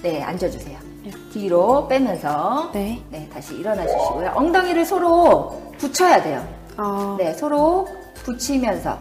네 0.03 0.23
앉아주세요. 0.23 0.79
네. 1.03 1.11
뒤로 1.33 1.89
빼면서 1.89 2.71
네. 2.73 3.03
네 3.11 3.29
다시 3.33 3.57
일어나 3.57 3.83
주시고요. 3.85 4.33
엉덩이를 4.37 4.85
서로 4.85 5.61
붙여야 5.79 6.23
돼요. 6.23 6.47
아, 6.77 7.17
네 7.19 7.33
서로 7.35 7.89
붙이면서 8.25 8.97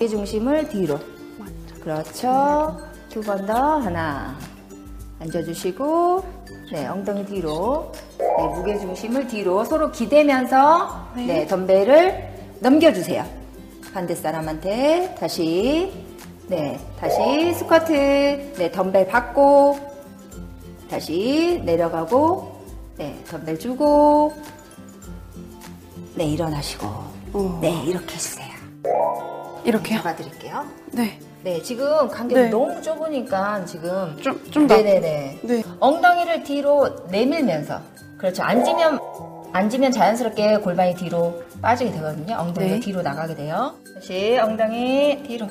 이 0.00 0.08
중심을 0.08 0.68
뒤로 0.68 0.98
그렇죠. 1.80 2.76
두번 3.08 3.46
더 3.46 3.54
하나 3.78 4.36
앉아주시고 5.20 6.24
네 6.72 6.88
엉덩이 6.88 7.24
뒤로 7.24 7.92
네 8.18 8.48
무게 8.48 8.76
중심을 8.80 9.28
뒤로 9.28 9.64
서로 9.64 9.92
기대면서 9.92 11.06
네. 11.14 11.26
네, 11.26 11.46
덤벨을 11.46 12.58
넘겨주세요. 12.58 13.24
반대 13.94 14.16
사람한테 14.16 15.14
다시 15.18 16.05
네 16.48 16.78
다시 17.00 17.54
스쿼트 17.54 18.52
네 18.56 18.70
덤벨 18.70 19.08
받고 19.08 19.78
다시 20.88 21.60
내려가고 21.64 22.62
네 22.96 23.18
덤벨 23.28 23.58
주고 23.58 24.32
네 26.14 26.24
일어나시고 26.26 26.86
어. 26.86 27.58
네 27.60 27.82
이렇게 27.84 28.14
해주세요. 28.14 28.46
이렇게요? 29.64 29.98
잡아드릴게요. 29.98 30.64
네. 30.92 31.18
네, 31.42 31.62
지금 31.62 32.08
간격이 32.08 32.34
네. 32.42 32.48
너무 32.48 32.80
좁으니까 32.80 33.64
지금 33.66 34.16
좀, 34.20 34.42
좀 34.50 34.66
더. 34.66 34.76
네네네. 34.76 35.40
네. 35.42 35.62
엉덩이를 35.80 36.44
뒤로 36.44 36.88
내밀면서 37.10 37.80
그렇죠. 38.18 38.42
앉으면 38.44 38.98
앉으면 39.52 39.90
자연스럽게 39.90 40.58
골반이 40.58 40.94
뒤로 40.94 41.42
빠지게 41.60 41.90
되거든요. 41.92 42.36
엉덩이가 42.36 42.74
네. 42.74 42.80
뒤로 42.80 43.02
나가게 43.02 43.34
돼요. 43.34 43.74
다시 43.94 44.38
엉덩이 44.38 45.22
뒤로. 45.24 45.48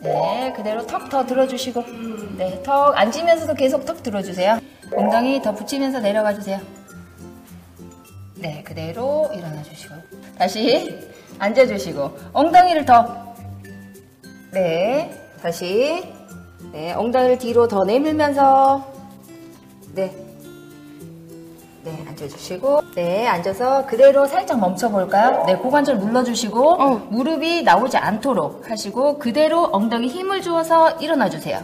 네, 0.00 0.52
그대로 0.56 0.86
턱 0.86 1.08
더 1.08 1.26
들어주시고, 1.26 1.84
네, 2.36 2.62
턱 2.62 2.96
앉으면서도 2.96 3.54
계속 3.54 3.84
턱 3.84 4.02
들어주세요. 4.02 4.60
엉덩이 4.94 5.42
더 5.42 5.52
붙이면서 5.54 6.00
내려가 6.00 6.34
주세요. 6.34 6.60
네, 8.36 8.62
그대로 8.62 9.28
일어나 9.34 9.62
주시고. 9.62 9.94
다시 10.38 10.98
앉아 11.38 11.66
주시고. 11.66 12.16
엉덩이를 12.32 12.84
더. 12.84 13.34
네, 14.52 15.10
다시. 15.42 16.04
네, 16.72 16.92
엉덩이를 16.92 17.38
뒤로 17.38 17.66
더 17.66 17.84
내밀면서. 17.84 18.92
네. 19.94 20.27
네, 21.88 22.04
앉아주시고. 22.06 22.82
네, 22.94 23.26
앉아서 23.26 23.86
그대로 23.86 24.26
살짝 24.26 24.60
멈춰볼까요? 24.60 25.44
네, 25.46 25.56
고관절 25.56 25.98
눌러주시고. 25.98 26.70
어. 26.72 27.06
무릎이 27.08 27.62
나오지 27.62 27.96
않도록 27.96 28.70
하시고, 28.70 29.18
그대로 29.18 29.68
엉덩이 29.72 30.08
힘을 30.08 30.42
주어서 30.42 30.90
일어나주세요. 30.92 31.60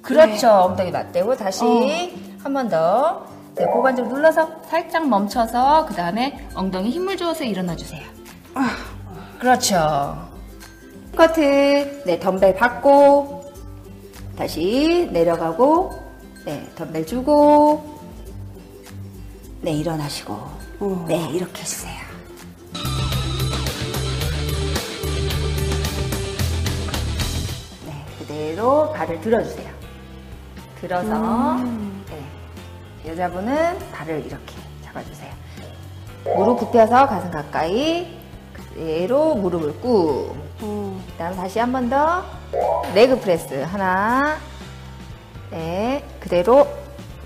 그렇죠. 0.00 0.48
엉덩이 0.48 0.90
맞대고 0.90 1.36
다시 1.36 2.14
한번 2.42 2.68
더. 2.68 3.26
네, 3.54 3.64
고관절 3.64 4.08
눌러서 4.08 4.48
살짝 4.68 5.08
멈춰서 5.08 5.86
그 5.86 5.94
다음에 5.94 6.46
엉덩이 6.54 6.90
힘을 6.90 7.16
주어서 7.16 7.44
일어나주세요. 7.44 8.02
그렇죠. 9.38 10.16
스쿼트, 11.12 12.02
네, 12.06 12.18
덤벨 12.18 12.54
받고, 12.54 13.44
다시 14.36 15.08
내려가고, 15.12 15.92
네, 16.44 16.62
덤벨 16.76 17.06
주고, 17.06 17.95
네, 19.60 19.72
일어나시고, 19.72 20.36
네, 21.08 21.28
이렇게 21.30 21.60
해주세요. 21.62 21.96
네, 27.86 28.04
그대로 28.18 28.92
발을 28.92 29.20
들어주세요. 29.20 29.70
들어서, 30.80 31.56
네, 32.10 33.10
여자분은 33.10 33.78
발을 33.92 34.24
이렇게 34.26 34.54
잡아주세요. 34.84 35.32
무릎 36.36 36.58
굽혀서 36.58 37.06
가슴 37.06 37.30
가까이, 37.30 38.18
그대로 38.52 39.34
무릎을 39.36 39.80
꾹. 39.80 40.34
어. 40.60 41.00
그 41.06 41.12
다음 41.18 41.36
다시 41.36 41.58
한 41.58 41.72
번 41.72 41.88
더. 41.88 42.24
leg 42.94 43.20
press. 43.20 43.54
하나. 43.62 44.38
네. 45.50 46.04
그대로 46.20 46.66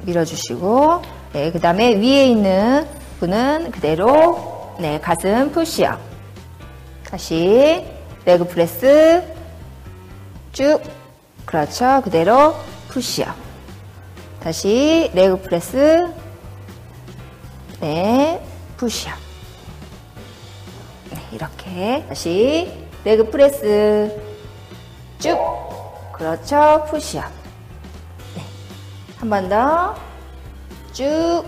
밀어주시고. 0.02 1.02
네. 1.32 1.50
그 1.52 1.60
다음에 1.60 1.94
위에 1.94 2.26
있는 2.26 2.86
분은 3.20 3.70
그대로. 3.70 4.74
네. 4.78 5.00
가슴 5.00 5.50
푸시업. 5.52 5.98
다시. 7.08 7.84
leg 8.24 8.48
press. 8.48 9.22
쭉. 10.52 10.80
그렇죠. 11.44 12.00
그대로 12.02 12.54
푸시업. 12.88 13.34
다시. 14.42 15.10
leg 15.14 15.42
press. 15.42 16.06
네. 17.80 18.42
푸시업. 18.76 19.14
네, 21.10 21.18
이렇게 21.32 22.04
다시 22.08 22.70
leg 23.04 23.30
press 23.30 24.16
쭉 25.18 25.36
그렇죠 26.12 26.84
푸시업 26.88 27.24
네. 28.36 28.42
한 29.18 29.28
번 29.28 29.48
더 29.48 29.94
쭉. 31.00 31.44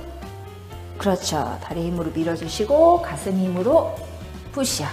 그렇죠. 0.96 1.58
다리 1.62 1.88
힘으로 1.88 2.10
밀어주시고 2.10 3.02
가슴 3.02 3.36
힘으로 3.36 3.94
푸시업 4.50 4.88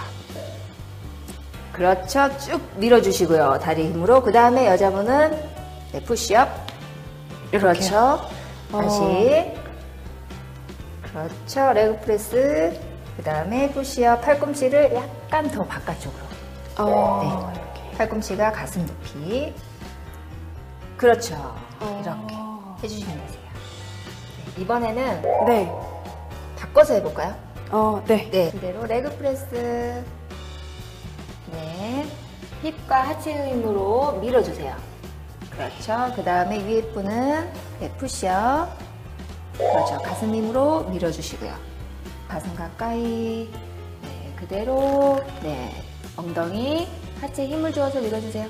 그렇죠. 1.72 2.28
쭉 2.36 2.60
밀어주시고요. 2.76 3.58
다리 3.62 3.86
힘으로. 3.86 4.22
그 4.22 4.30
다음에 4.30 4.66
여자분은 4.66 5.50
네, 5.92 6.02
푸시업. 6.02 6.46
그렇죠. 7.50 8.20
다시. 8.70 9.50
그렇죠. 11.04 11.72
leg 11.72 12.00
press. 12.00 12.78
그 13.16 13.22
다음에 13.22 13.70
푸시업. 13.70 14.20
팔꿈치를 14.20 14.94
약간 14.94 15.50
더 15.50 15.64
바깥쪽으로. 15.64 16.24
어. 16.80 17.50
네. 17.54 17.96
팔꿈치가 17.96 18.52
가슴 18.52 18.84
높이. 18.84 19.54
그렇죠. 20.98 21.34
어. 21.80 22.02
이렇게 22.04 22.34
해주시면 22.84 23.26
되세요. 23.26 23.49
네, 24.56 24.62
이번에는 24.62 25.22
네. 25.46 25.72
바꿔서 26.58 26.94
해볼까요? 26.94 27.34
어, 27.70 28.02
네. 28.06 28.28
네. 28.30 28.50
그대로 28.50 28.84
leg 28.86 29.16
press. 29.16 30.04
네. 31.52 32.06
힙과 32.62 33.08
하체 33.08 33.50
힘으로 33.50 34.12
밀어주세요. 34.20 34.74
그렇죠. 35.50 36.12
그 36.14 36.22
다음에 36.22 36.64
위에 36.64 36.82
분은 36.92 37.52
네, 37.80 37.90
푸시업. 37.96 38.68
그렇죠. 39.56 39.98
가슴 39.98 40.34
힘으로 40.34 40.84
밀어주시고요. 40.84 41.52
가슴 42.28 42.54
가까이. 42.54 43.50
네, 44.02 44.34
그대로. 44.36 45.20
네. 45.42 45.84
엉덩이, 46.16 46.86
하체 47.20 47.46
힘을 47.46 47.72
주어서 47.72 48.00
밀어주세요. 48.00 48.48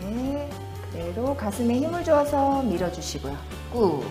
네. 0.00 0.48
그대로 0.84 1.34
가슴에 1.34 1.74
힘을 1.74 2.04
주어서 2.04 2.62
밀어주시고요. 2.62 3.55
꾹. 3.72 4.04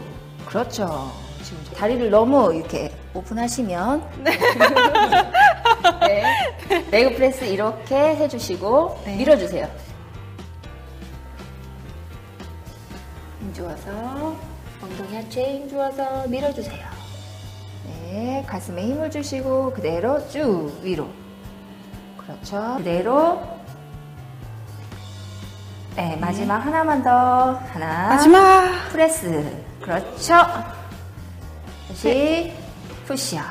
그렇죠. 0.45 1.11
지금 1.43 1.63
다리를 1.75 2.09
너무 2.09 2.53
이렇게 2.53 2.91
오픈하시면. 3.13 4.23
네. 6.07 6.23
레그 6.91 7.15
프레스 7.15 7.45
이렇게 7.45 7.95
해주시고 7.95 9.01
네. 9.05 9.15
밀어주세요. 9.17 9.67
힘 13.39 13.53
주어서 13.53 14.35
엉덩이 14.81 15.15
하체에 15.15 15.57
힘 15.57 15.69
주어서 15.69 16.27
밀어주세요. 16.27 16.85
네, 17.85 18.43
가슴에 18.47 18.81
힘을 18.83 19.11
주시고 19.11 19.73
그대로 19.73 20.27
쭉 20.29 20.71
위로. 20.81 21.07
그렇죠. 22.17 22.75
그대로. 22.77 23.54
네, 25.95 26.17
마지막 26.19 26.57
하나만 26.57 27.03
더. 27.03 27.59
하나. 27.71 28.07
마지막. 28.09 28.89
프레스. 28.91 29.51
그렇죠. 29.81 30.33
다시 31.87 32.51
푸시업. 33.05 33.43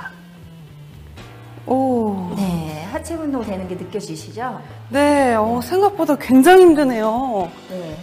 오. 1.67 2.35
네, 2.37 2.87
하체 2.93 3.15
운동 3.15 3.43
되는 3.43 3.67
게 3.67 3.75
느껴지시죠? 3.75 4.61
네, 4.91 5.35
어, 5.35 5.61
생각보다 5.63 6.15
굉장히 6.17 6.63
힘드네요. 6.63 7.49
네. 7.71 7.97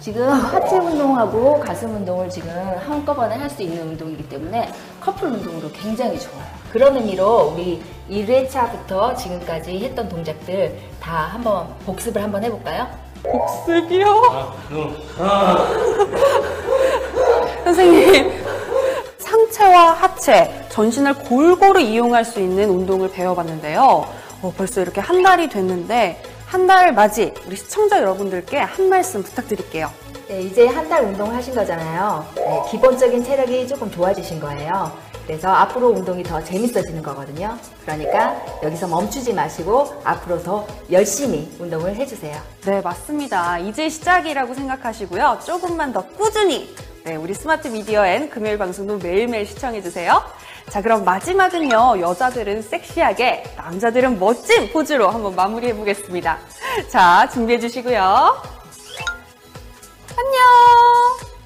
지금 0.00 0.28
하체 0.28 0.76
운동하고 0.78 1.58
가슴 1.58 1.96
운동을 1.96 2.28
지금 2.28 2.50
한꺼번에 2.86 3.34
할 3.36 3.48
수 3.50 3.62
있는 3.62 3.88
운동이기 3.88 4.28
때문에 4.28 4.70
커플 5.00 5.28
운동으로 5.28 5.70
굉장히 5.72 6.20
좋아요. 6.20 6.44
그런 6.70 6.94
의미로 6.96 7.52
우리 7.54 7.82
1회차부터 8.10 9.16
지금까지 9.16 9.78
했던 9.84 10.08
동작들 10.08 10.78
다 11.00 11.30
한번 11.32 11.66
복습을 11.86 12.22
한번 12.22 12.44
해볼까요? 12.44 12.86
복습이요? 13.22 14.54
선생님, 17.64 18.32
상체와 19.18 19.92
하체, 19.92 20.66
전신을 20.70 21.14
골고루 21.14 21.80
이용할 21.80 22.24
수 22.24 22.40
있는 22.40 22.70
운동을 22.70 23.10
배워봤는데요. 23.10 24.06
어, 24.42 24.52
벌써 24.56 24.80
이렇게 24.80 25.00
한 25.00 25.22
달이 25.22 25.48
됐는데, 25.48 26.22
한 26.46 26.66
달 26.66 26.92
맞이 26.94 27.34
우리 27.46 27.56
시청자 27.56 27.98
여러분들께 27.98 28.56
한 28.58 28.88
말씀 28.88 29.22
부탁드릴게요. 29.22 29.90
네, 30.28 30.40
이제 30.42 30.66
한 30.66 30.88
달 30.88 31.04
운동을 31.04 31.34
하신 31.34 31.54
거잖아요. 31.54 32.24
네, 32.34 32.62
기본적인 32.70 33.22
체력이 33.24 33.68
조금 33.68 33.90
좋아지신 33.90 34.40
거예요. 34.40 34.90
그래서 35.28 35.50
앞으로 35.50 35.90
운동이 35.90 36.22
더 36.22 36.42
재밌어지는 36.42 37.02
거거든요. 37.02 37.58
그러니까 37.82 38.34
여기서 38.62 38.88
멈추지 38.88 39.34
마시고 39.34 40.00
앞으로 40.02 40.42
더 40.42 40.66
열심히 40.90 41.54
운동을 41.60 41.94
해주세요. 41.96 42.40
네, 42.64 42.80
맞습니다. 42.80 43.58
이제 43.58 43.90
시작이라고 43.90 44.54
생각하시고요. 44.54 45.40
조금만 45.44 45.92
더 45.92 46.00
꾸준히 46.06 46.74
네, 47.04 47.16
우리 47.16 47.34
스마트 47.34 47.68
미디어엔 47.68 48.30
금요일 48.30 48.56
방송도 48.56 48.96
매일매일 48.96 49.44
시청해주세요. 49.44 50.22
자, 50.70 50.80
그럼 50.80 51.04
마지막은요. 51.04 52.00
여자들은 52.00 52.62
섹시하게, 52.62 53.44
남자들은 53.58 54.18
멋진 54.18 54.72
포즈로 54.72 55.10
한번 55.10 55.34
마무리해보겠습니다. 55.36 56.38
자, 56.88 57.28
준비해주시고요. 57.30 58.00
안녕! 60.16 61.37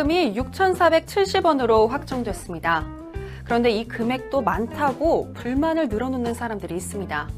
최저임금이 0.00 0.34
6,470원으로 0.34 1.88
확정됐습니다. 1.88 2.86
그런데 3.44 3.70
이 3.70 3.86
금액도 3.86 4.40
많다고 4.40 5.32
불만을 5.34 5.88
늘어놓는 5.88 6.32
사람들이 6.32 6.74
있습니다. 6.74 7.28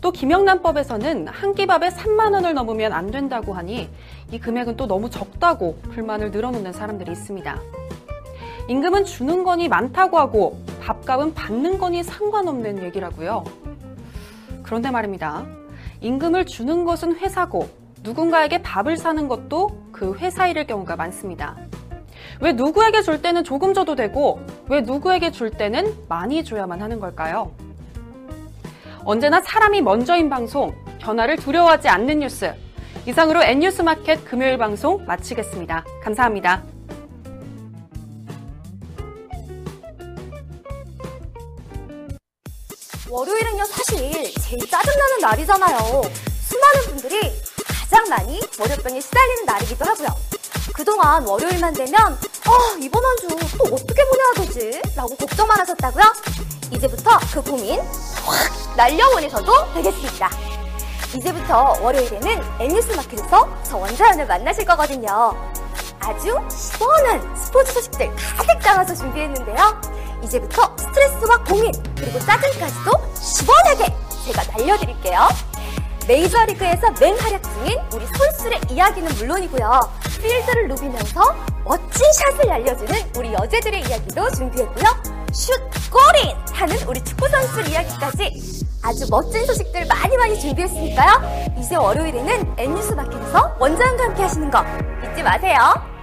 또 0.00 0.12
김영란법에서는 0.12 1.26
한 1.28 1.54
끼밥에 1.54 1.88
3만 1.88 2.34
원을 2.34 2.54
넘으면 2.54 2.92
안 2.92 3.10
된다고 3.10 3.52
하니 3.52 3.90
이 4.30 4.38
금액은 4.38 4.76
또 4.76 4.86
너무 4.86 5.10
적다고 5.10 5.78
불만을 5.90 6.30
늘어놓는 6.30 6.72
사람들이 6.72 7.10
있습니다. 7.10 7.60
임금은 8.68 9.04
주는 9.04 9.42
건이 9.42 9.68
많다고 9.68 10.18
하고 10.18 10.60
밥값은 10.80 11.34
받는 11.34 11.78
건이 11.78 12.04
상관없는 12.04 12.84
얘기라고요. 12.84 13.44
그런데 14.62 14.90
말입니다. 14.90 15.46
임금을 16.00 16.46
주는 16.46 16.84
것은 16.84 17.16
회사고 17.16 17.68
누군가에게 18.02 18.62
밥을 18.62 18.96
사는 18.96 19.26
것도 19.26 19.88
그 19.90 20.14
회사 20.14 20.46
일일 20.46 20.66
경우가 20.66 20.94
많습니다. 20.94 21.56
왜 22.40 22.52
누구에게 22.52 23.02
줄 23.02 23.20
때는 23.20 23.42
조금 23.44 23.74
줘도 23.74 23.94
되고 23.94 24.40
왜 24.68 24.80
누구에게 24.80 25.30
줄 25.32 25.50
때는 25.50 25.96
많이 26.08 26.44
줘야만 26.44 26.80
하는 26.80 27.00
걸까요? 27.00 27.52
언제나 29.04 29.40
사람이 29.40 29.80
먼저인 29.80 30.28
방송, 30.28 30.74
변화를 31.00 31.36
두려워하지 31.36 31.88
않는 31.88 32.20
뉴스. 32.20 32.54
이상으로 33.06 33.42
N뉴스 33.42 33.80
마켓 33.82 34.22
금요일 34.24 34.58
방송 34.58 35.04
마치겠습니다. 35.06 35.84
감사합니다. 36.02 36.62
월요일은요, 43.08 43.64
사실 43.64 43.98
제일 44.42 44.70
짜증나는 44.70 45.20
날이잖아요. 45.22 45.78
수많은 46.42 46.80
분들이 46.88 47.32
가장 47.66 48.06
많이 48.10 48.38
월요병에 48.60 49.00
시달리는 49.00 49.46
날이기도 49.46 49.84
하고요. 49.86 50.27
그동안 50.82 51.26
월요일만 51.26 51.74
되면, 51.74 52.00
아, 52.46 52.76
이번 52.80 53.04
한 53.04 53.16
주 53.16 53.28
또 53.58 53.64
어떻게 53.74 54.04
보내야 54.04 54.46
되지? 54.46 54.80
라고 54.94 55.16
걱정만 55.16 55.58
하셨다고요? 55.58 56.04
이제부터 56.70 57.18
그 57.32 57.42
고민 57.42 57.80
확 57.80 58.76
날려보내셔도 58.76 59.52
되겠습니다. 59.74 60.30
이제부터 61.16 61.74
월요일에는 61.82 62.42
N뉴스 62.60 62.92
마켓에서 62.92 63.48
저 63.64 63.76
원자연을 63.76 64.26
만나실 64.26 64.64
거거든요. 64.64 65.34
아주 65.98 66.38
시원한 66.48 67.36
스포츠 67.36 67.72
소식들 67.72 68.14
가득 68.36 68.60
담아서 68.60 68.94
준비했는데요. 68.94 69.80
이제부터 70.22 70.76
스트레스와 70.78 71.38
고민, 71.44 71.72
그리고 71.96 72.20
짜증까지도 72.20 72.92
시원하게 73.20 73.92
제가 74.26 74.44
날려드릴게요. 74.56 75.28
메이저리그에서 76.06 76.90
맹활약 77.00 77.42
중인 77.42 77.78
우리 77.92 78.06
선수의 78.06 78.60
이야기는 78.70 79.14
물론이고요. 79.16 80.07
필드를 80.18 80.68
누비면서 80.68 81.34
멋진 81.64 82.12
샷을 82.12 82.48
날려주는 82.48 82.94
우리 83.16 83.32
여제들의 83.32 83.80
이야기도 83.82 84.30
준비했고요. 84.30 84.84
슛, 85.32 85.54
골인! 85.90 86.34
하는 86.52 86.76
우리 86.88 87.02
축구선수 87.04 87.60
이야기까지 87.70 88.66
아주 88.82 89.06
멋진 89.10 89.44
소식들 89.46 89.86
많이 89.86 90.16
많이 90.16 90.38
준비했으니까요. 90.40 91.54
이제 91.58 91.76
월요일에는 91.76 92.54
N뉴스 92.56 92.94
마켓에서 92.94 93.56
원장과 93.58 94.04
함께 94.04 94.22
하시는 94.22 94.50
거 94.50 94.64
잊지 95.04 95.22
마세요. 95.22 95.97